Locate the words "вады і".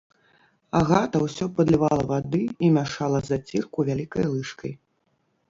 2.13-2.71